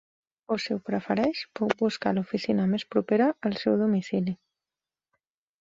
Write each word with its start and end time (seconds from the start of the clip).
O 0.53 0.55
si 0.61 0.71
ho 0.75 0.77
prefereix, 0.87 1.41
puc 1.59 1.75
buscar 1.83 2.15
l'oficina 2.19 2.67
més 2.73 2.87
propera 2.97 3.31
al 3.51 3.59
seu 3.65 3.79
domicili. 3.83 4.35